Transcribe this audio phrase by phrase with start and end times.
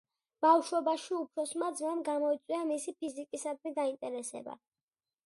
[0.43, 4.57] ბავშვობაში უფროსმა ძმამ გამოიწვია მისი ფიზიკისადმი დაინტერესება.